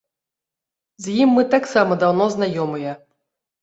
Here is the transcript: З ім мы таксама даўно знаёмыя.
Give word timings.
З 1.05 1.19
ім 1.23 1.37
мы 1.37 1.43
таксама 1.53 2.01
даўно 2.07 2.25
знаёмыя. 2.41 3.01